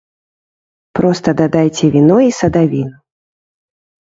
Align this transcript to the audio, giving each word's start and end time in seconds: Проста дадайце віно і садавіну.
Проста 0.99 1.29
дадайце 1.41 1.85
віно 1.97 2.17
і 2.29 2.33
садавіну. 2.39 2.93